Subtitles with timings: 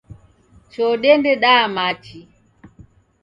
[0.71, 2.19] Choo dende daya machi.